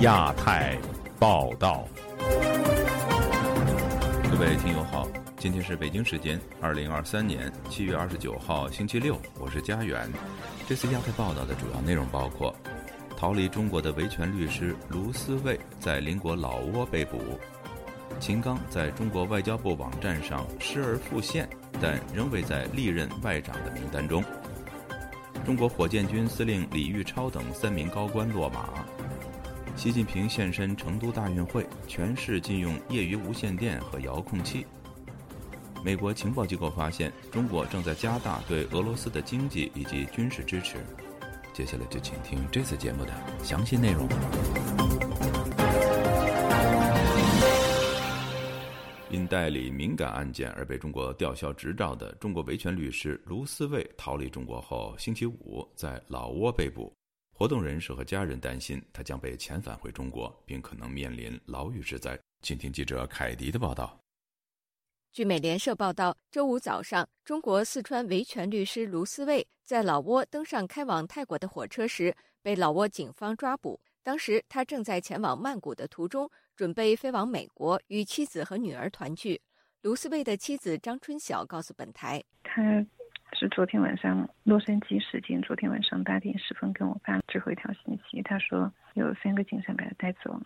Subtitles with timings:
[0.00, 0.76] 亚太
[1.18, 1.88] 报道，
[4.30, 10.06] 各位听友好，今天是北京时间二零二三年七月二十九号星期六，我是佳远。
[10.68, 12.54] 这次亚太报道的主要内容包括：
[13.16, 17.16] 逃离中国的维权律师卢思卫在邻国老挝被捕；
[18.20, 21.48] 秦刚在中国外交部网站上失而复现，
[21.80, 24.22] 但仍未在历任外长的名单中；
[25.44, 28.68] 中国火箭军司令李玉超等三名高官落马。
[29.74, 34.64] 习近平现身成都大运会，全市禁用业余无线电和遥控器。
[35.84, 40.76] 美国情报机构发现，中国正在加大对俄罗斯的经济以及军事支持。
[41.52, 43.12] 接下来就请听这次节目的
[43.42, 44.08] 详细内容。
[49.12, 56.90] 因代理敏感案件而被中国吊销执照的中国维权律师卢思卫逃离中国后，星期五在老挝被捕。
[57.34, 62.18] 活动人士和家人担心他将被遣返回中国，并可能面临牢狱之灾。
[62.40, 64.00] 请听记者凯迪的报道。
[65.12, 73.78] 据美联社报道，周五早上，中国四川维权律师卢思卫在老挝登上开往泰国的火车时，被老挝警方抓捕。
[74.02, 79.40] 当时他正在前往曼谷的途中，准备飞往美国与妻子和女儿团聚。
[79.82, 82.84] 卢思卫的妻子张春晓告诉本台，他。
[83.34, 90.42] 是昨天晚上洛杉矶时间，昨天晚上八点十分跟我发最后一条信息，他说有三个警察把他带走了，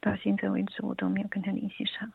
[0.00, 2.10] 到现在为止我都没有跟他联系上。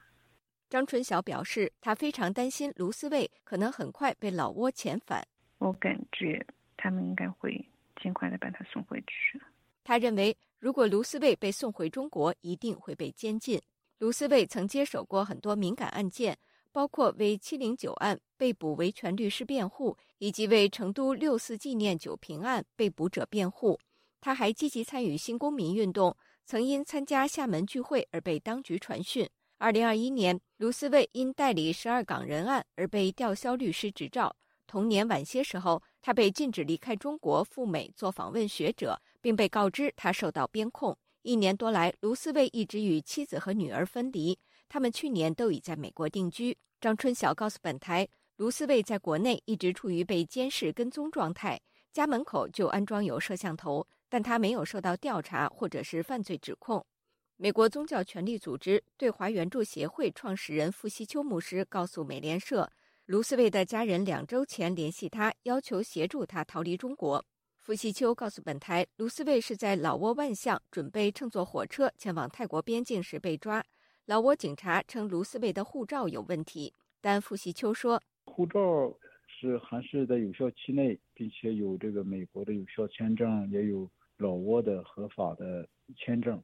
[0.69, 5.27] 张春晓表示，他非常担心卢思卫可能很快被老挝遣返。
[5.57, 6.43] 我感觉
[6.77, 7.63] 他们应该会
[8.01, 9.39] 尽快的把他送回去。
[9.83, 13.61] 他认为，如果卢思卫被送回中国，一定会被监禁。
[13.99, 16.37] 卢思卫曾接手过很多敏感案件。
[16.71, 23.79] 包括为七零九案被捕维权律师辩护，以及为成都六四纪念酒瓶案被捕者辩护。
[24.19, 29.29] 他还积极参与新公民运动，曾因参加厦门聚会而被当局传讯。
[29.59, 34.35] 二零二一年，卢思卫因代理十二港人案而被吊销律师执照。
[34.65, 40.95] 同年晚些时候，他被禁止离开中国赴美做访问学者，并被告知他受到边控。
[41.21, 44.37] 一年多来，卢思卫一直与妻子和女儿分离。
[44.67, 46.57] 他们去年都已在美国定居。
[46.81, 51.57] 张春晓告诉本台，卢思卫在国内一直处于被监视跟踪状态，
[51.93, 56.85] 家门口就安装有摄像头，但他没有受到调查或者是犯罪指控。
[57.37, 62.69] 美国宗教权利组织对华援助协会创始人傅西秋牧师告诉美联社，
[63.05, 67.23] 卢思卫的家人两周前联系他，要求协助他逃离中国。
[67.63, 73.63] 傅西秋告诉本台，卢思卫是在老挝万象准备乘坐火车前往泰国边境时被抓。
[74.03, 78.59] 老挝警察称卢思卫的护照有问题，但傅习秋说，护照
[79.25, 86.43] 是还是在有效期内，并且有这个美国的有效签证，也有老挝的合法的签证。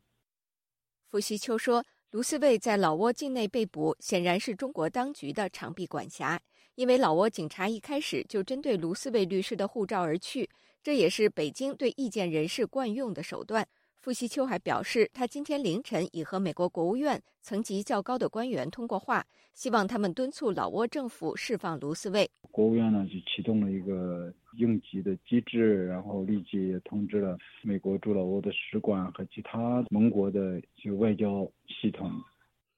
[1.10, 6.40] 傅习秋说，卢思卫在老挝境内被捕，显然是中国当局的长臂管辖，
[6.80, 10.50] 因为老挝警察一开始就针对卢思卫律师的护照而去，
[10.82, 13.68] 这也是北京对意见人士惯用的手段。
[13.98, 22.32] 傅西秋还表示，他今天凌晨已和美国国务院层级较高的官员通过话，希望他们敦促老挝政府释放卢思卫。
[22.50, 32.10] 国务院呢就启动了一个应急的机制，然后立即也通知了美国驻老挝的使馆和其他盟国的就外交系统。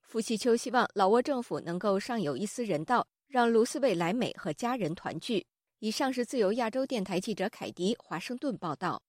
[0.02, 5.46] 傅西秋希望老挝政府能够尚有一丝人道，让卢思卫来美和家人团聚。
[5.80, 9.02] 以上是自由亚洲电台记者凯迪华盛顿报道。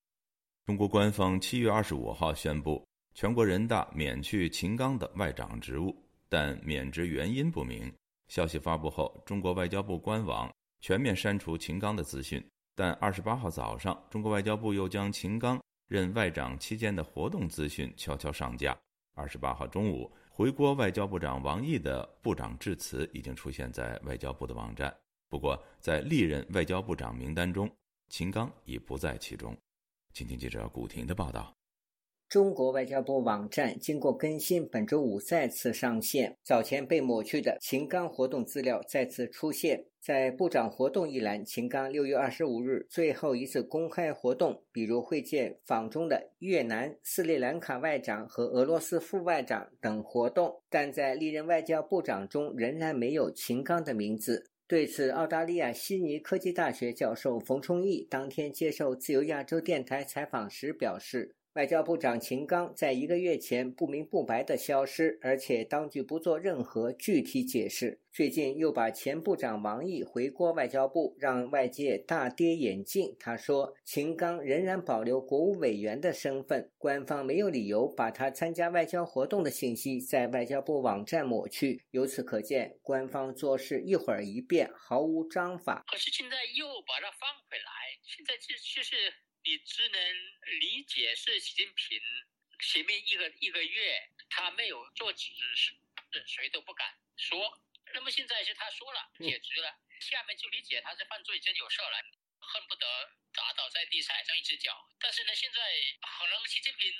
[0.64, 5.92] 中国官方七月二十五号宣布，全国人大免去秦刚的外长职务，
[6.28, 7.92] 但免职原因不明。
[8.28, 12.40] 消息发布后，中国外交部官网全面删除秦刚的资讯。
[12.76, 18.78] 但二十八号早上，中国外交部又将秦刚任外长期间的活动资讯悄悄上架。
[19.14, 24.94] 二十八号中午，回国外交部长王毅的部长致辞已经出现在外交部的网站。
[25.28, 27.70] 不过，在历任外交部长名单中，
[28.08, 29.54] 秦刚已不在其中。
[30.14, 31.54] 请听记者古婷的报道。
[32.32, 36.34] 中国外交部网站经过更新，本周五再次上线。
[36.42, 41.44] 早前被抹去的秦刚活动资料再次出现在部长活动一栏。
[41.44, 54.46] 秦刚六月二十五日最后一次公开活动，比如会见访中的越南、斯里兰卡外长和俄罗斯副外长等活动，但在历任外交部长中仍然没有秦刚的名字。
[54.66, 68.00] 对此，澳大利亚悉尼科技大学教授冯崇义当天接受自由亚洲电台采访时表示：“外交部长秦刚在一个月前不明不白的消失，而且当局不做任何具体解释。
[68.10, 73.14] 最近又把前部长王毅回国外交部，让外界大跌眼镜。
[73.18, 81.82] 他说，秦刚仍然保留国务委员的身份，官方没有理由把他参加外交活动的信息在外交部网站抹去。
[81.90, 85.84] 由此可见，官方做事一会儿一变，毫无章法。
[85.86, 88.96] 可是现在又把它放回来，现在就就是。
[89.44, 89.98] 你只能
[90.60, 92.00] 理解是习近平
[92.60, 95.74] 前面一个一个月他没有做指示，
[96.26, 97.60] 谁都不敢说。
[97.92, 101.98] 那么现在是他说了，解职了，下面就理解他是犯罪，真有事了，
[102.38, 102.86] 恨不得
[103.34, 104.72] 打倒在地踩上一只脚。
[105.00, 105.58] 但是呢，现在
[106.00, 106.92] 可能习近平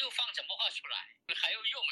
[0.00, 1.82] 又放什么话出来，还有用？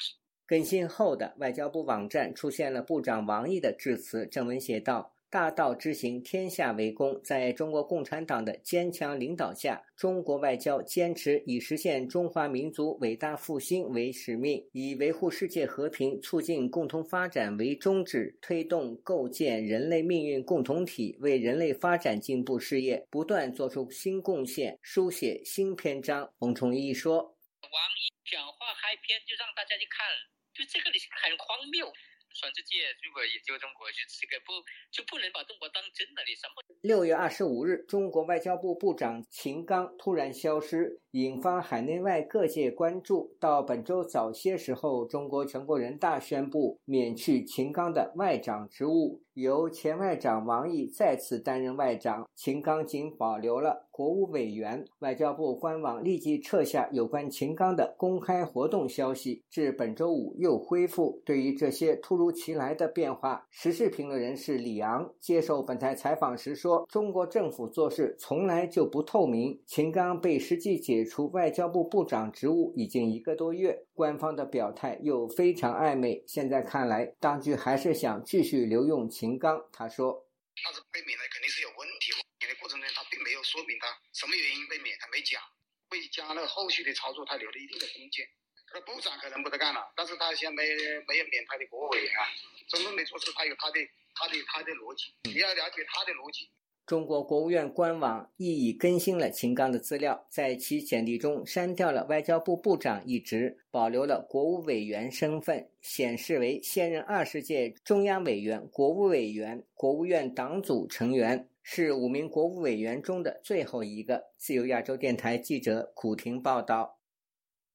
[0.46, 5.15] 更新后的外交部网站出现了部长王毅的致辞，正文写道。
[5.36, 7.20] 大道之行，天下为公。
[7.22, 26.32] 在中国共产党的坚强领导下，中国外交坚持以实现中华民族伟大复兴为使命，以维护世界和平、促进共同发展为宗旨，推动构建人类命运共同体，为人类发展进步事业不断做出新贡献，书写新篇章。
[26.38, 27.18] 冯崇义说
[27.60, 30.06] ：“王毅讲话开篇就让大家去看，
[30.54, 30.90] 就这个
[31.20, 31.92] 很荒谬。”
[32.36, 34.52] 全世界如果研究中国，就这个不
[34.92, 36.20] 就不能把中国当真了？
[36.28, 36.60] 你什么？
[36.82, 43.34] 六月二十五日，中国外交部部长秦刚突然消失，引发海内外各界关注。
[43.40, 49.22] 到本周早些时候，中国全国人大宣布免去秦刚的外长职务。
[49.36, 54.82] 由前外长王毅再次担任外长，秦刚仅保留了国务委员。
[55.00, 61.20] 外交部官网立即撤下有关秦刚的公开活动消息，至本周五又恢复。
[61.22, 69.60] 对于这些突如其来的变化，时事评论人士李昂接受本台采访时说：“中国政府做事从来就不透明。
[69.66, 76.24] 秦刚被实际解除外交部部长职务已经一个多月，官方的表态又非常暧昧。
[76.26, 80.22] 现在看来，当局还是想继续留用秦。”秦刚他说
[80.62, 82.12] ：“他是被免了，肯定是有问题。
[82.38, 85.42] 免的过程中，他并没有说明他什么原因被免，他没讲。
[85.88, 88.24] 会加了后续的操作，他留了一定的空间。
[88.72, 90.64] 那部长可能不得干了，但是他现在没
[91.08, 92.22] 没有免他的国务委员啊。
[92.68, 93.80] 真正的做事，他有他的
[94.14, 96.48] 他的他的逻辑，你要了解他的逻辑。”
[96.86, 114.22] 中国国务院官网亦已更新了秦刚的资料，在其简历中删掉了外交部部长一职，保留了国务委员身份，显示为现任二十届中央委员、国务委员、国务院党组成员，是五名国务委员中的最后一个。
[114.36, 116.96] 自由亚洲电台记者古婷报道。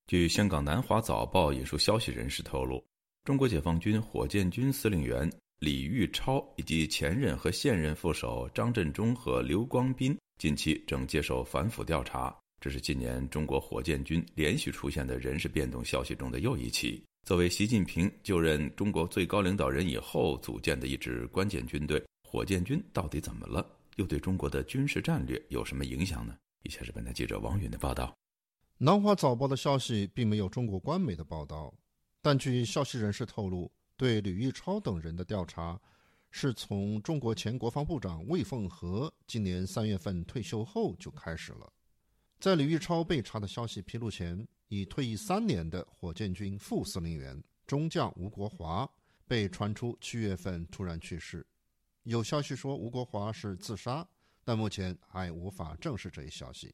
[0.08, 2.82] 据香港南华早报引述消息人士透露，
[3.26, 5.30] 中国解放军火箭军司令员。
[5.62, 17.00] 李玉超以及前任和现任副手张振中和刘光斌近期正接受反腐调查，这是今年中国火箭军连续出现的人事变动消息中的又一起。
[17.28, 23.64] 作为习近平就任中国最高领导人以后组建的一支关键军队，火箭军到底怎么了？
[23.98, 26.36] 又对中国的军事战略有什么影响呢？
[26.64, 28.12] 以下是本台记者王允的报道。
[28.80, 31.72] 南华早报的消息并没有中国官媒的报道，
[32.20, 33.72] 但据消息人士透露。
[33.98, 35.80] 对吕玉超等人的调查，
[36.32, 41.72] 是从中国前国防部长魏凤和今年三月份退休后就开始了。
[42.40, 48.90] 在吕玉超被查的消息披露前，已退役三年的火箭军副司令员中将吴国华
[49.28, 51.46] 被传出七月份突然去世。
[52.04, 54.08] 有消息说吴国华是自杀，
[54.44, 56.74] 但目前还无法证实这一消息。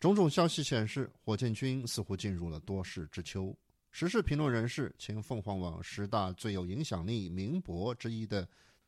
[0.00, 3.56] 种种消息显示，火箭军似乎进入了多事之秋。
[3.96, 8.46] 时事评论人士、前凤凰网十大最有影响力名博之一的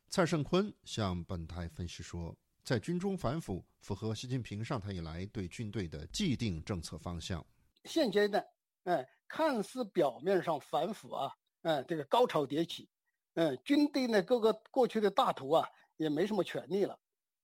[0.08, 7.46] 蔡胜坤向本台分析说，在军中反腐符合习近平上台以来对军队的既定政策方向。
[7.84, 8.44] 现阶段，
[8.82, 11.32] 哎，看似表面上反腐啊，
[11.62, 12.88] 嗯，这个高潮迭起，
[13.34, 16.98] 嗯，军队呢各个过去的大头啊也没什么权利了，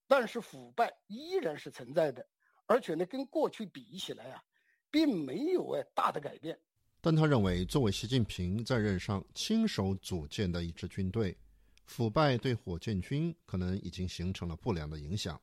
[0.09, 2.27] 但是腐败依然是存在的，
[2.67, 4.43] 而且呢跟过去比起来啊，
[4.91, 6.59] 并没有哎大的改变。
[7.05, 11.37] 但他认为，作为习近平在任上亲手组建的一支军队，
[11.85, 15.39] 腐败对火箭军可能已经形成了不良的影响。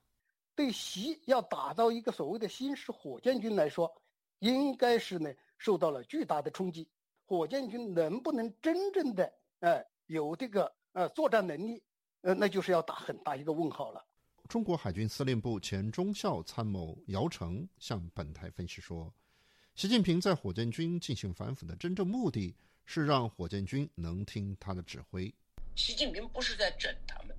[0.56, 3.92] 对习要打造一个所谓的新式火箭军来说，
[4.40, 6.88] 应该是呢受到了巨大的冲击。
[7.26, 11.84] 火箭军能不能真正的呃有这个呃作战能力，
[12.22, 14.02] 呃，那就是要打很大一个问号了。
[14.48, 19.14] 中国海军司令部前中校参谋姚成向本台分析说。
[19.80, 25.34] 习近平在火箭军进行反腐的真正目的是让火箭军能听他的指挥。
[25.74, 27.34] 习近平不是在整他们，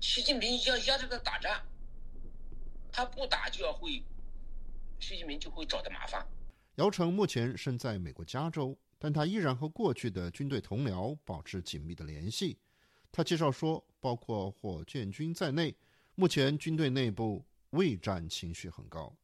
[0.00, 1.60] 习近平要要这个打仗，
[2.90, 4.02] 他不打就要会，
[4.98, 6.26] 习近平就会找的麻烦。
[6.76, 12.56] 姚成目前身在美国加州，但他依然和过去的军队同僚保持紧密的联系。
[13.12, 15.76] 他介绍说，包括火箭军在内，
[16.14, 19.14] 目前军队内部畏战情绪很高。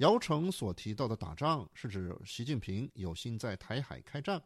[0.00, 4.42] 姚成所提到的打仗，是指习近平有心在台海开战。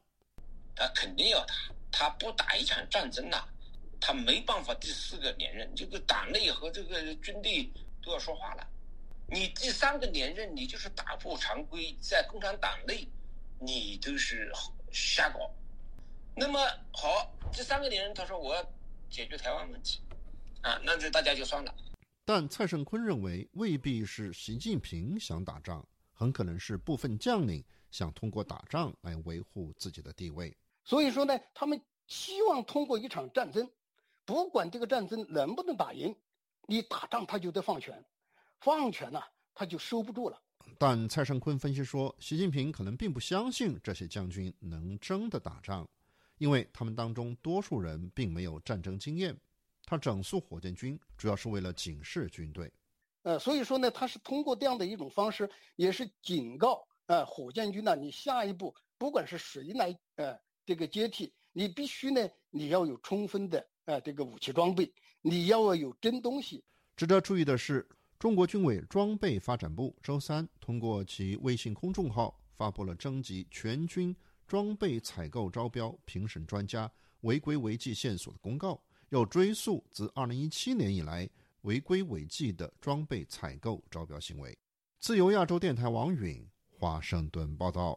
[0.75, 1.55] 他肯定要打，
[1.93, 3.45] 他不打一场战争呐，
[4.01, 5.73] 他没办法第四个连任。
[5.77, 7.71] 这个党内和这个军队
[8.03, 8.67] 都要说话了。
[9.29, 13.07] 你第三个连任，你就是打破常规，在共产党内，
[13.61, 14.51] 你都是
[14.91, 15.49] 瞎搞。
[16.35, 16.59] 那么
[16.93, 18.73] 好，第三个连任，他说我要
[19.09, 20.01] 解决台湾问题，
[20.63, 21.73] 啊，那这大家就算了。
[22.25, 30.57] 但蔡胜坤认为，未必是习近平想打仗，很可能是部分将领想通过打仗来维护自己的地位。
[30.85, 33.71] 所以说呢，他们希望通过一场战争，
[34.25, 36.17] 不管这个战争能不能打赢，
[36.67, 38.03] 你打仗他就得放权。
[38.61, 39.21] 放权呢，
[39.55, 40.41] 他就收不住了。
[40.79, 45.87] 但蔡胜坤分析说，习近平可能并不相信这些将军能真的打仗，
[46.39, 49.39] 因为他们当中多数人并没有战争经验。
[49.85, 52.73] 他整肃火箭军，主要是为了警示军队。
[53.23, 66.65] 呃，所以说呢，他是通过这样的一种方式，也是警告呃火箭军呢，你下一步不管是谁来呃这个接替，你必须呢，你要有充分的呃这个武器装备，你要有真东西。
[66.97, 67.89] 值得注意的是。
[68.17, 76.91] 中国军委装备发展部周三通过其微信公众号发布了征集全军装备采购招标评审专家
[77.23, 78.81] 违规违纪线索的公告，
[79.15, 81.31] 又追溯自2017年以来
[81.63, 84.53] 违规违纪的装备采购招标行为。
[84.99, 87.97] 自由亚洲电台王允华盛顿报道。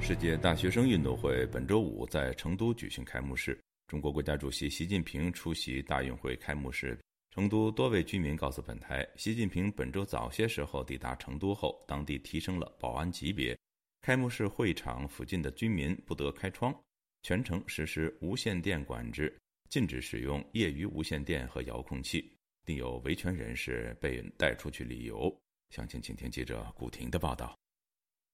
[0.00, 3.56] 世界大学生运动会本周五在成都举行开幕式，
[3.86, 6.98] 中国国家主席习近平出席大运会开幕式。
[7.38, 13.56] 成都多位居民告诉本台，习近平本周早些时候抵达成都后，当地提升了保安级别，
[14.02, 16.74] 开幕式会场附近的居民不得开窗，
[17.22, 19.32] 全程实施无线电管制，
[19.70, 22.28] 禁止使用业余无线电和遥控器，
[22.64, 25.32] 定有维权人士被带出去旅游。
[25.70, 27.56] 详情，请听记者古婷的报道。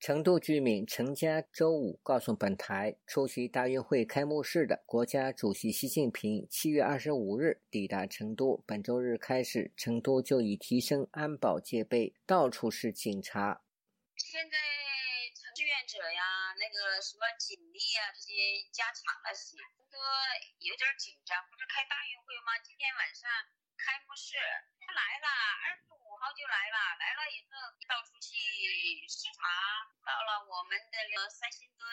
[0.01, 8.63] 成都居民陈家周五告诉本台，出席大运会开幕式的国家主席习近平七月二十五日抵达成都。
[8.67, 13.63] 本周日开始，成都就已提升安保戒备，到处是警察。
[14.17, 14.59] 现在
[15.57, 19.57] 志愿者呀，那个什么警力啊，这些加强了些，
[19.89, 19.97] 都
[20.61, 21.33] 有点紧张。
[21.49, 22.61] 不是开大运会吗？
[22.61, 23.25] 今天晚上
[23.85, 24.41] 开幕式，
[24.81, 25.29] 他来了，
[25.69, 27.53] 二十五号就来了，来了以后
[27.85, 28.33] 到处去
[29.05, 29.45] 视察。
[30.01, 31.85] 到了我们的那个三星堆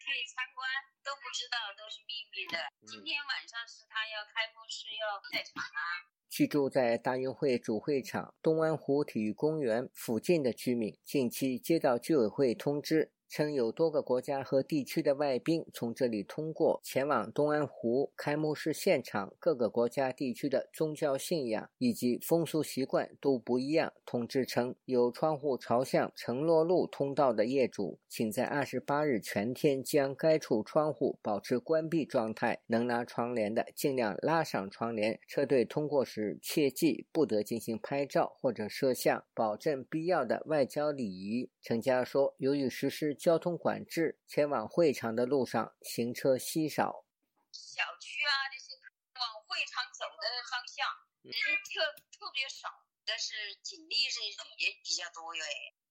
[0.00, 0.64] 去参观，
[1.04, 2.56] 都不知道，都是秘密的。
[2.88, 6.08] 今天晚上是他要开幕式要在场啊。
[6.28, 13.12] 居住在大运会主会场东安湖体育公园附近的居民，近期接到居委会通知。
[13.28, 23.92] 称有多个国家和地区的外宾从这里通过前往东安湖开幕式现场，各个国家地区的宗教信仰以及风俗习惯都不一样。
[24.04, 35.18] 通知称，有窗户朝向承洛路通道的业主，请在二十八日全天将该处窗户保持关闭状态，能拉窗帘的尽量拉上窗帘。
[35.26, 41.50] 车队通过时切记不得进行拍照或者摄像，保证必要的外交礼仪。
[41.60, 43.15] 陈佳说，由于实施。
[43.16, 47.04] 交通管制，前往会场的路上行车稀少。
[47.50, 48.76] 小区啊，这些
[49.18, 50.86] 往会场走的方向
[51.22, 51.80] 人特
[52.12, 52.68] 特别少，
[53.04, 54.20] 但是警力是
[54.58, 55.42] 也比较多哟。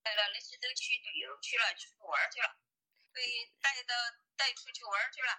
[0.06, 2.48] 来了，那些都去旅游去了，出去玩去了，
[3.12, 3.22] 被
[3.60, 3.94] 带到
[4.38, 5.34] 带出去玩去了。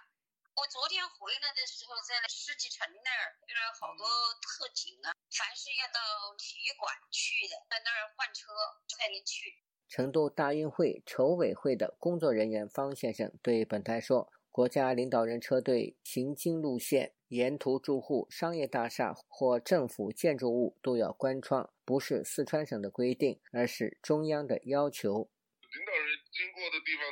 [0.57, 4.09] 我昨天回来的时候，在世纪城那儿，就是好多
[4.41, 8.51] 特警啊，凡是要到体育馆去的，在那儿换车
[8.89, 9.55] 才能去。
[9.87, 25.31] 成都大运会筹委会的工作人员方先生对本台说：“国家领导人车队行经路线，沿途住户、商业大厦或政府建筑物都要关窗，不是四川省的规定，而是中央的要求。
[25.71, 27.07] 领导人经过的地方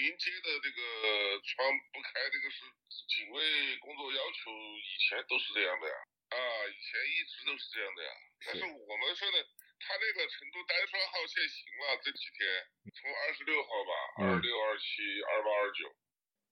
[0.00, 0.80] 临街的这个
[1.44, 2.64] 窗不开，这个是
[3.12, 4.48] 警卫工作要求，
[4.80, 5.94] 以前都是这样的呀。
[6.32, 8.10] 啊，以前一直都是这样的呀。
[8.46, 9.36] 但是我们说的。”
[9.78, 12.46] 他那个成都单双号限行了，这几天
[12.92, 15.94] 从二十六号吧，二六、二七、二八、二九。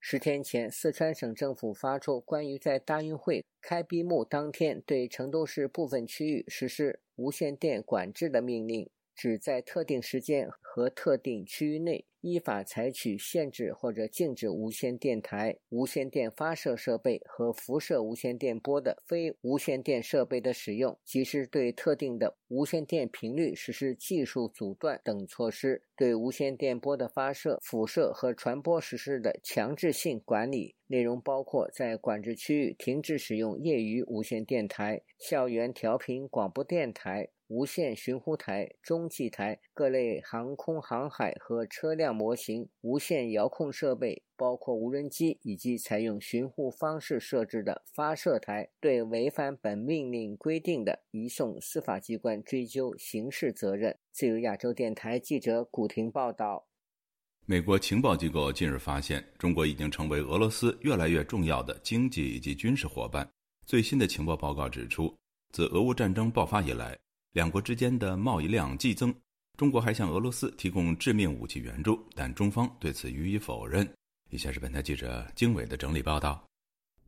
[0.00, 30.74] 十天前，四川省政府发出关于在大运会开闭幕当天对成都市部分区域实施无线电管制的命令，只在特定时间和特定区域内依法采取限制或者禁止无线电台、无线电发射设备和辐射无线电波的非无线电设备的使用，及时对特定的无线电频率实施技术阻断等措施，对无线电波的发射、辐射和传播实施的强制性管理。
[30.86, 37.28] 内容包括在管制区域停止使用业余无线电台、校园调频广播电台。
[37.48, 53.98] 无线寻呼台、中继台、各类航空航海和车辆模型、无线遥控设备，包括无人机，以及采用寻呼方式设置的发射台，对违反本命令规定的，移送司法机关追究刑事责任。
[54.10, 56.66] 自由亚洲电台记者古婷报道。
[57.46, 63.28] 美国情报机构近日发现，中国已经成为俄罗斯越来越重要的经济以及军事伙伴。
[63.66, 65.14] 最新的情报报告指出，
[65.52, 66.98] 自俄乌战争爆发以来，
[67.34, 69.12] 两国之间的贸易量激增，
[69.58, 73.84] 中国还向俄罗斯提供致命武器援助，但中方对此予以否认。
[74.30, 76.40] 以下是本台记者经纬的整理报道。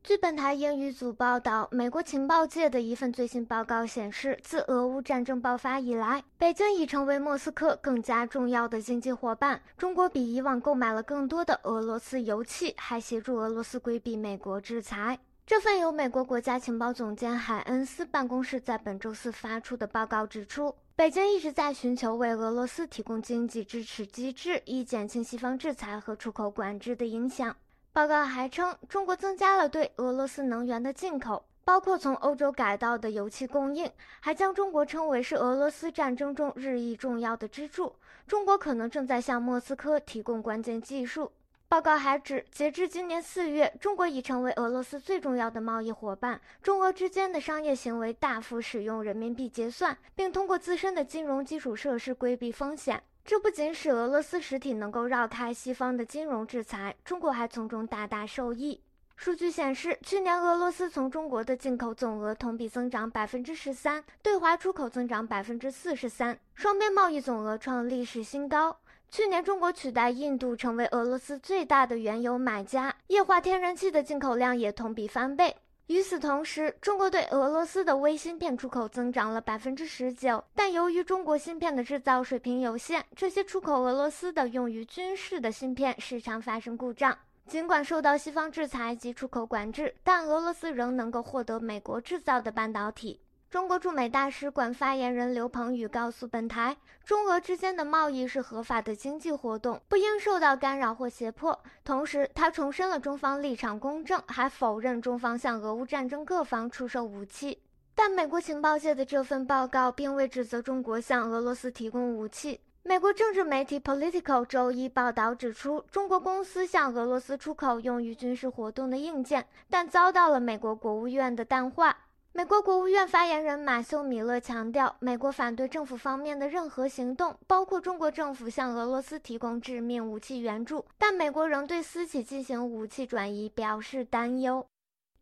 [0.02, 9.62] 据本台英语组报道，美国情报界的一份最新报告显示，自俄乌战争爆发以来，北京已成为莫斯科更加重要的经济伙伴。
[9.78, 15.18] 中国比以往购买了更多的俄罗斯油气，还协助俄罗斯规避美国制裁。
[15.46, 27.54] 这份由美国国家情报总监海恩斯办公室在本周四发出的报告指出，北京一直在寻求为俄罗斯提供经济支持机制，以减轻西方制裁和出口管制的影响。
[27.92, 33.88] 报告还称，中国增加了对俄罗斯能源的进口，包括从欧洲改道的油气供应，
[34.18, 37.94] 还将中国称为是俄罗斯战争中日益重要的支柱。
[38.26, 41.30] 中国可能正在向莫斯科提供关键技术。
[41.68, 46.40] 报告还指，截至今年四月，中国已成为俄罗斯最重要的贸易伙伴。
[46.62, 53.02] 中俄之间的商业行为大幅使用人民币结算，并通过自身的金融基础设施规避风险。
[53.24, 58.80] 这不仅使俄罗斯实体能够绕开西方的金融制裁，中国还从中大大受益。
[59.16, 68.78] 数据显示，去年俄罗斯从中国的进口总额同比增长百分之十三，对华出口增长百分之四十三，双边贸易总额创历史新高。
[69.10, 75.56] 去年，中国取代印度成为俄罗斯最大的原油买家，液化天然气的进口量也同比翻倍。
[75.86, 87.16] 与此同时，中国对俄罗斯的微芯片出口增长了百分之十九，但由于中国芯片的制造水平有限，这些出口俄罗斯的用于军事的芯片时常发生故障。
[87.46, 93.20] 尽管受到西方制裁及出口管制，但俄罗斯仍能够获得美国制造的半导体。
[93.56, 101.58] 中国驻美大使馆发言人刘鹏宇告诉本台，中俄之间的贸易是合法的经济活动，不应受到干扰或胁迫。
[101.82, 107.58] 同时，他重申了中方立场公正，还否认中方向俄乌战争各方出售武器。
[107.94, 112.60] 但美国情报界的这份报告并未指责中国向俄罗斯提供武器。
[112.82, 121.96] 美国政治媒体 Political 周一报道指出，中国公司向俄罗斯出口用于军事活动的硬件，但遭到了美国国务院的淡化。
[122.36, 130.84] 美国国务院发言人马修·米勒强调，美国反对政府方面的任何行动，包括中国政府向俄罗斯提供致命武器援助。
[130.98, 134.66] 但美国仍对私企进行武器转移表示担忧。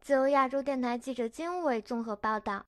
[0.00, 2.66] 自由亚洲电台记者金伟综合报道。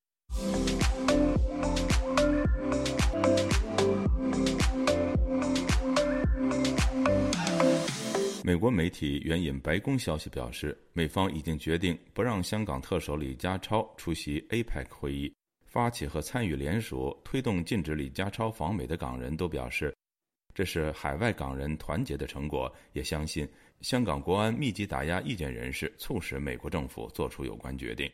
[8.47, 15.35] 美国媒体援引白宫消息表示，美方已经决定不让香港特首李家超出席 APEC 会议。
[15.65, 19.93] 发起和参与联署推动禁止李家超访美的港人都表示，
[20.55, 23.49] 这是海外港人团结的成果，也相信
[23.81, 28.09] 香港国安密集打压意见人士，促使美国政府做出有关决定。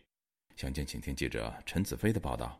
[0.56, 2.58] 详情，请听记者陈子飞的报道。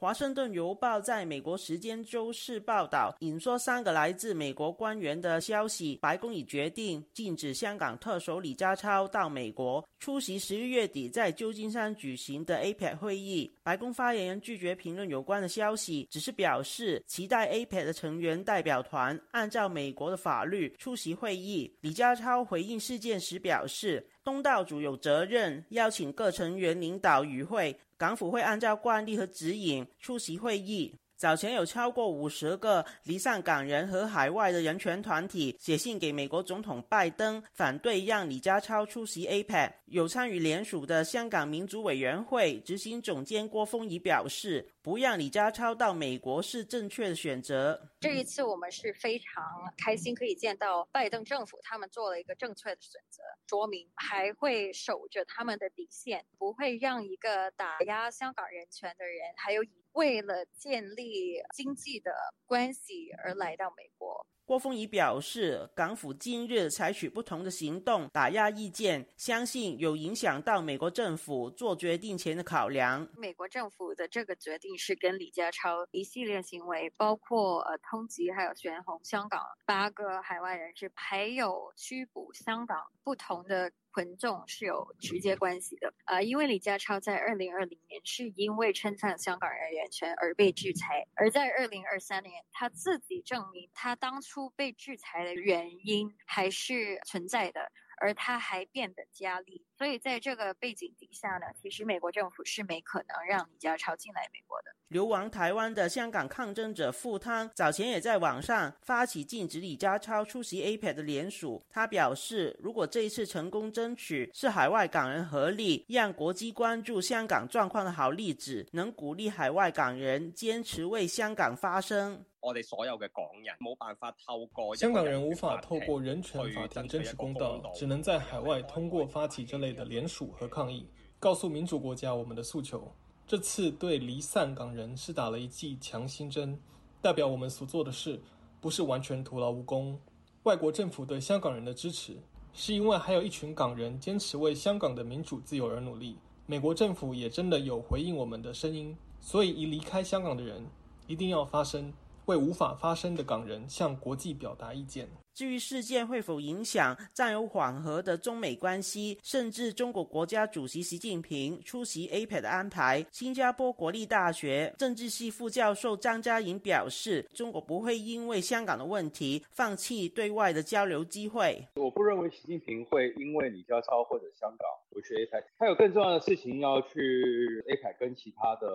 [0.00, 13.52] 华盛顿邮报在美国时间周四报道，引说三个来自美国官员的消息：白宫已决定禁止香港特首李家超到美国出席十一月底在旧金山举行的 APEC 会议。
[13.64, 21.74] 白宫发言人拒绝评论有关的消息，只是表示期待 APEC 的成员代表团按照美国的法律出席会议。
[21.80, 24.06] 李家超回应事件时表示。
[24.28, 30.94] 东道主有责任邀请各成员领导与会，港府会按照惯例和指引出席会议。
[31.18, 39.72] 早前有超过五十个离散港人和海外的人权团体写信给美国总统拜登，反对让李家超出席 APEC。
[39.86, 44.70] 有参与联署的香港民主委员会执行总监郭峰仪表示。
[44.80, 47.78] 不让李家超到美国是正确的选择。
[48.00, 49.44] 这一次我们是非常
[49.76, 62.12] 开心，可以见到拜登政府他们做了一个正确的选择，说明还会守着他们的底线，不会让一个打压香港人权的人，还有以为了建立经济的
[62.46, 64.24] 关系而来到美国。
[64.44, 73.06] 郭凤仪表示，港府今日采取不同的行动打压意见，相信有影响到美国政府做决定前的考量。
[73.16, 83.72] 美国政府的这个决定是跟李家超一系列行为，包括呃通缉还有悬红香港八个海外人士，还有拘捕香港不同的。
[83.98, 97.72] 群众是有直接关系的，呃，因为李家超在二零二零年是因为称赞香港人人权而被制裁，而在二零二三年，他自己证明他当初被制裁的原因还是存在的。
[98.00, 104.72] 而他还变本加厉，所以在这个背景底下呢，其实美国政府是没可能让李家超进来美国的。
[104.88, 111.62] 流亡台湾的香港抗争者傅汤早前也在网上发起禁止李家超出席 APEC 的联署。
[111.70, 122.24] 他表示，如果这一次成功争取，是海外港人合力让国际关注香港状况的好例子，能鼓励海外港人坚持为香港发声。
[122.40, 130.86] 我哋所有嘅港人冇办法透过香港人无法透过人权法庭争取公道，只能在海外通过发起这的联署和抗议，
[131.18, 132.90] 告诉民主国家我们的诉求。
[133.26, 136.58] 这次对离散港人是打了一剂强心针，
[137.02, 138.20] 代表我们所做的事
[138.60, 139.98] 不是完全徒劳无功。
[140.44, 142.16] 外国政府对香港人的支持，
[142.54, 146.16] 是因为还有一群港人坚持为香港的民主自由而努力。
[146.46, 150.64] 美国政府也真的有回应我们的声音，所以已离开香港的人
[151.06, 151.92] 一定要发声。
[152.24, 155.08] 为无法发声的港人向国际表达意见。
[155.38, 171.64] 至于事件会否影响暂有缓和的中美关系，甚至中国国家主席习近平出席 APEC 的安排，新加坡国立大学政治系副教授张嘉颖表示，中国不会因为香港的问题放弃对外的交流机会。
[171.76, 178.66] 我不认为习近平会因为李家超或者香港不去 APEC，他有更重要的事情要去 APEC 跟其他的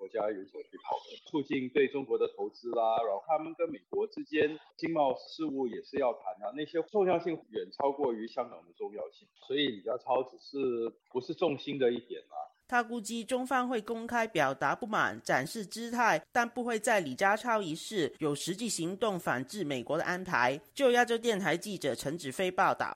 [0.00, 6.10] 国家有所去讨论，促进对中国的投资啦，然后他们跟美国之间经贸事务也是要。
[6.20, 12.36] 谈啊，那些重要性远超过于香港的重要性，所以李家超只是不是重心的一点啊。
[12.68, 20.60] 他估计中方会公开表达不满，展示姿态，但不会在李家超一事有实际行动反制美国的安排。
[20.74, 22.94] 就亚洲电台记者陈子飞报道。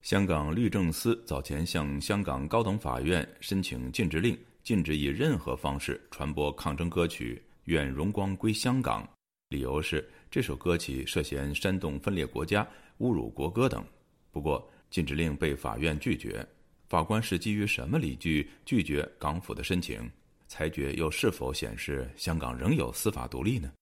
[0.00, 9.04] 香港律政司早前向香港高等法院申请禁止令，禁止以任何方式传播抗争歌曲《愿荣光归香港》，
[9.48, 10.04] 理由是。
[10.28, 13.86] 这首歌曲涉嫌煽动分裂国家、侮辱国歌等，
[14.32, 16.44] 不过禁止令被法院拒绝。
[16.88, 20.10] 法官是基于什么理据拒绝港府的申请？
[20.48, 23.72] 裁决又是否显示香港仍有司法独立呢？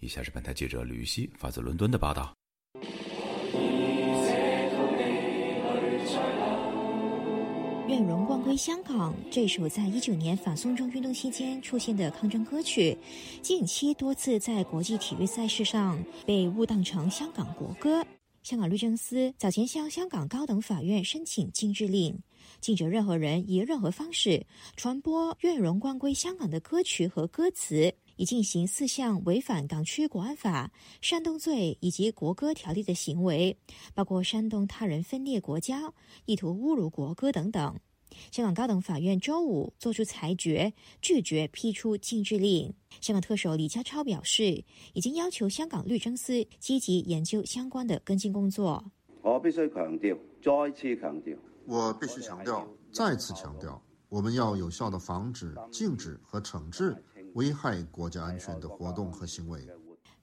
[0.00, 2.34] 以下是本台记者吕希发自伦敦的报道。
[7.88, 12.96] 愿荣光归香港这首在一九年反送中运动期间出现的抗争歌曲，
[13.42, 18.04] 近期多次在国际体育赛事上被误当成香港国歌。
[18.42, 22.18] 香港律政司早前向香港高等法院申请禁制令，
[22.60, 30.70] 禁止任何人以任何方式传播《愿荣光归香港》的歌曲和歌词，以进行四项违反港区国安法、
[31.00, 33.56] 煽动罪以及国歌条例的行为，
[33.94, 35.92] 包括煽动他人分裂国家、
[36.24, 37.78] 意图侮辱国歌等等。
[38.30, 42.70] 香港高等法院周五作出裁决，拒绝批出禁制令。
[43.00, 48.84] 香港特首李家超表示，已经要求香港律政司积极研究相关的跟进工作。
[49.22, 56.94] 我必须强调，再次强调，我必须强调，再次强调，我们要有效的防止、禁止和惩治
[57.34, 59.60] 危害国家安全的活动和行为。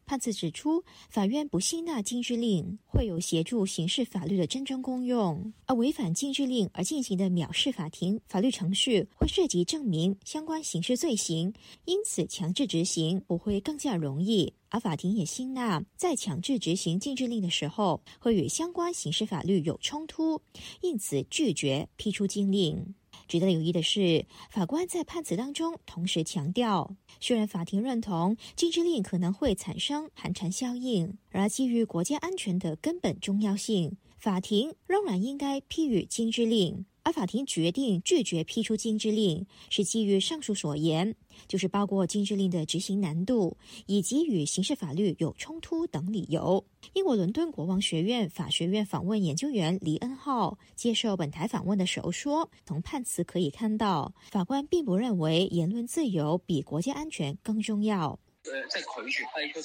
[0.05, 11.53] 判词指出，法院不吸纳禁制令会有协助刑事法律的真正功用，而违反禁制令而进行的藐视法庭法律程序会涉及证明相关刑事罪行，
[11.85, 14.51] 因此强制执行不会更加容易。
[14.69, 20.41] 而法庭也吸纳，在强制执行禁制令的时候，会与相关刑事法律有冲突，
[20.81, 22.95] 因此拒绝批出禁令。
[23.29, 36.85] 值得留意的是，法官在判词当中同时强调，虽然法庭认同禁制令可能会产生寒蝉效应，而基于国家安全的根本重要性，法庭仍然应该批予禁制令。
[37.09, 41.15] 而法庭决定拒绝批出禁制令，是基于上述所言，
[41.47, 46.63] 就是包括禁制令的执行难度以及与刑事法律有冲突等理由。
[46.93, 58.19] 英国伦敦国王学院法学院访问研究员黎恩浩接受本台访问的时候说：“从判词可以看到，法官并不认为言论自由比国家安全更重要。”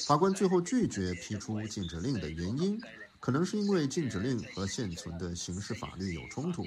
[0.06, 2.80] 法官最后拒绝批出禁止令的原因，
[3.20, 6.64] 可能是因为禁止令和现存的刑事法律有冲突。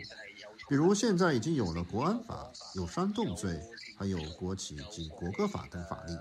[0.70, 3.58] 比如，现在已经有了国安法，有煽动罪，
[3.98, 6.12] 还有国旗及国歌法等法律。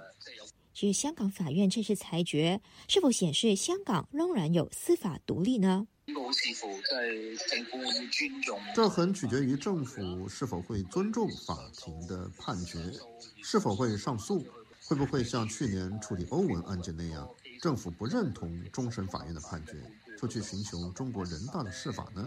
[0.72, 5.88] 据香港法院这次裁决，是否显示香港仍然有司法独立呢？
[8.72, 12.78] 这很取决于政府是否会尊重法庭的判决，
[13.42, 14.46] 是否会上诉，
[14.84, 17.28] 会不会像去年处理欧文案件那样，
[17.60, 19.72] 政府不认同终审法院的判决，
[20.22, 22.24] 就去寻求中国人大的释法呢？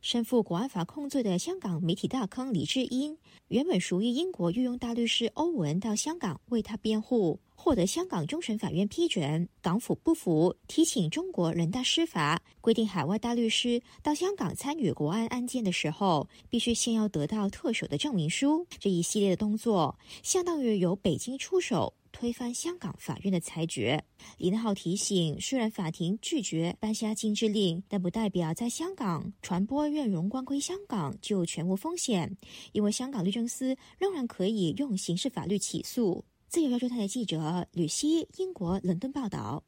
[0.00, 9.48] 身负国安法控罪的香港媒体大亨李智英，原本属于英国御用大律师欧文到香港为他辩护，获得香港终审法院批准。
[9.60, 18.64] 港府不服，提请中国人大司法，规定海外大律师到香港参与国安案件的时候，必须先要得到特首的证明书。
[18.78, 21.92] 这一系列的动作，相当于由北京出手。
[22.12, 24.04] 推翻香港法院的裁决，
[24.36, 32.36] 李南浩提醒：虽然法庭拒绝颁下禁制令，但不代表在香港传播愿荣光归香港就全无风险，
[32.72, 36.24] 因为香港律政司仍然可以用刑事法律起诉。
[36.48, 39.62] 自由亚洲台的记者吕希，英国伦敦报道。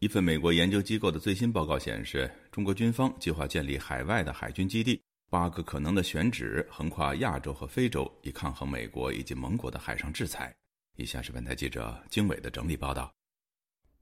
[0.00, 10.52] 一份美国研究机构的最新报告显示，中国军方计划建立海外的海军基地，八个可能的选址横跨亚洲和非洲，以抗衡美国以及盟国的海上制裁。
[11.00, 13.10] 以下是本台记者经纬的整理报道。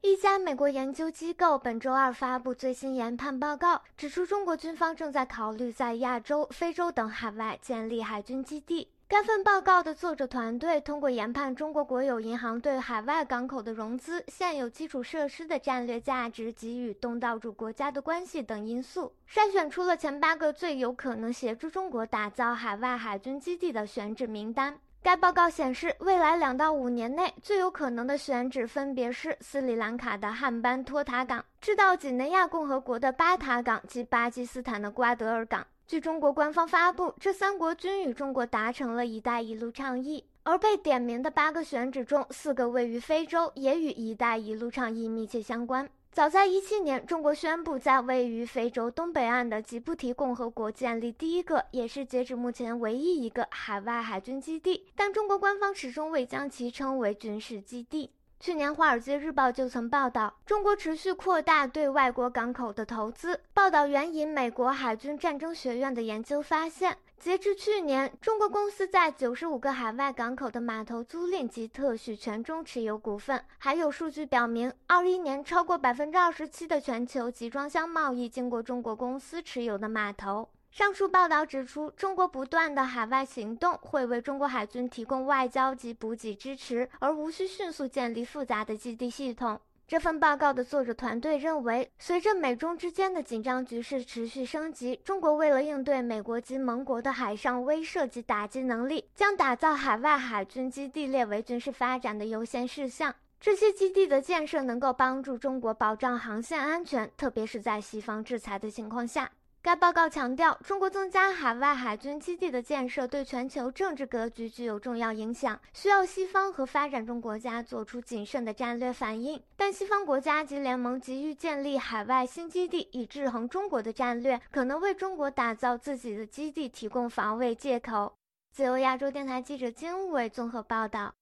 [0.00, 8.88] 一家美国研究机构本周二发布最新研判报告，指出中国军方正在考虑在亚洲、非洲等海外建立海军基地。
[9.08, 24.78] 该份报告的作者团队通过研判中国国有银行对海外港口的融资、现有基础设施的战略价值及与东道主国家的关系等因素，筛选出了前八个最有可能协助中国打造海外海军基地的选址名单。
[25.08, 35.66] 该报告显示，未来两到五年内最有可能的选址分别是斯里兰卡的汉班托塔港、赤道几内亚共和国的巴塔港及巴基斯坦的瓜德尔港。
[35.86, 45.88] 据中国官方发布，这三国均与中国达成了一带一路倡议，而被点名的八个选址中，四个位于非洲，也与一带一路倡议密切相关。
[46.10, 58.10] 早在一七年，中国宣布在位于非洲东北岸的吉布提共和国建立第一个，也是截止目前唯一一个海外海军基地，但中国官方始终未将其称为军事基地。
[58.40, 63.40] 去年，《华尔街日报》就曾报道，中国持续扩大对外国港口的投资。
[63.52, 73.44] 报道援引美国海军战争学院的研究发现，截至去年，中国公司在九十五个海外港口的码头租赁及特许权中持有股份。
[73.59, 80.48] 还有数据表明，二一年超过百分之二十七的全球集装箱贸易经过中国公司持有的码头。
[80.70, 89.61] 上述报道指出，中国不断的海外行动会为中国海军提供外交及补给支持，而无需迅速建立复杂的基地系统。
[89.88, 103.14] 这份报告的作者团队认为，随着美中之间的紧张局势持续升级，中国为了应对美国及盟国的海上威慑及打击能力，将打造海外海军基地列为军事发展的优先事项。
[103.40, 109.31] 这些基地的建设能够帮助中国保障航线安全，特别是在西方制裁的情况下。
[109.60, 119.42] 该报告强调，中国增加海外海军基地的建设对全球政治格局具有重要影响，需要西方和发展中国家做出谨慎的战略反应。
[119.56, 128.14] 但西方国家及联盟急于建立海外新基地以制衡中国的战略，可能为中国打造自己的基地提供防卫借口。
[128.54, 131.12] 自由亚洲电台记者金伟综合报道。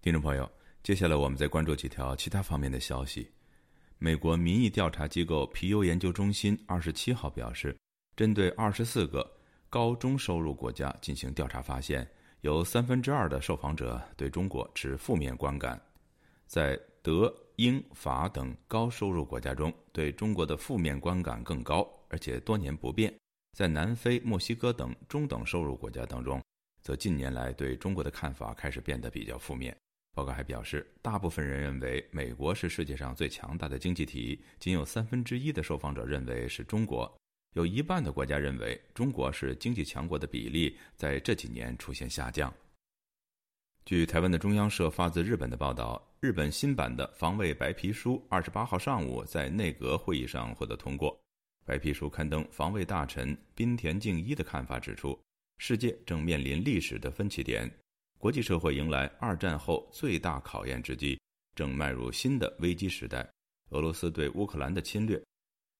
[0.00, 0.50] 听众朋友，
[0.82, 3.30] 接下来我们再关注几条其他方面的消息。
[4.02, 7.72] 美国民意调查机构皮尤研究中心二十七号表示，
[8.16, 9.24] 针对二十四个
[9.70, 12.04] 高中收入国家进行调查，发现
[12.40, 15.80] 有三分之二的受访者对中国持负面观感。
[16.48, 23.14] 在德、英、法等高收入国家中，对中国的负面观感更高，而且多年不变。
[23.56, 26.42] 在南非、墨西哥等中等收入国家当中，
[26.82, 29.76] 则近年来对中国的看法开始变得比较负面。
[30.14, 37.10] 报告还表示，大部分人认为美国是世界上最强大的经济体，仅有三分之一的受访者认为是中国，
[37.54, 42.52] 有一半的国家认为中国是经济强国的比例在这几年出现下降。
[43.86, 51.18] 据台湾的中央社发自日本的报道，日本新版的防卫白皮书二十八号上午在内阁会议上获得通过。
[51.64, 55.18] 白皮书刊登防卫大臣滨田敬一的看法，指出
[55.58, 57.68] 世界正面临历史的分歧点。
[58.22, 61.18] 国际社会迎来二战后最大考验之际，
[61.56, 63.28] 正迈入新的危机时代。
[63.70, 65.20] 俄罗斯对乌克兰的侵略，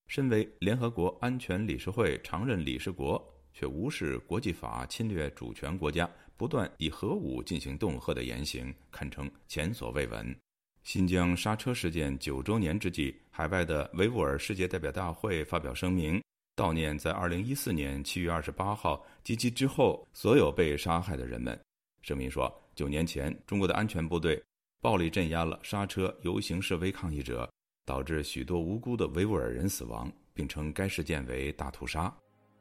[0.08, 10.36] 身为联合国安全理事会常任理事国，却无视国际法侵略主权国家，不断以核武进行恫吓的言行，堪称前所未闻。
[10.82, 16.20] 新疆刹车事件九周年之际，海外的维吾尔世界代表大会发表声明，
[16.56, 21.56] 悼念在二零一四年七月二十八号及其之后所有被杀害的人们。
[22.02, 24.42] 声明说，九年前，中国的安全部队
[24.80, 27.48] 暴力镇压了刹车游行示威抗议者，
[27.86, 32.12] 导致许多无辜的维吾尔人死亡，并称该事件为大屠杀。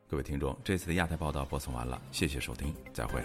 [0.08, 3.24] 各位听众，这次的亚太报道播送完了，谢谢收听，再会。